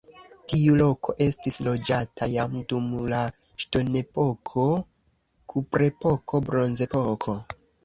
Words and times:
Tiu 0.51 0.77
loko 0.77 1.13
estis 1.25 1.59
loĝata 1.67 2.29
jam 2.37 2.55
dum 2.73 2.89
la 3.13 3.21
ŝtonepoko, 3.65 4.67
kuprepoko, 5.55 6.45
bronzepoko. 6.51 7.41